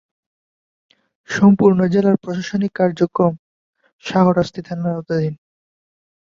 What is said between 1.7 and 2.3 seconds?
উপজেলার